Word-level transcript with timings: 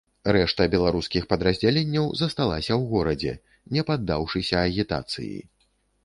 Рэшта 0.35 0.65
беларускіх 0.73 1.25
падраздзяленняў 1.33 2.07
засталася 2.21 2.73
ў 2.79 2.87
горадзе, 2.93 3.33
не 3.77 3.83
паддаўшыся 3.91 4.55
агітацыі. 4.71 5.37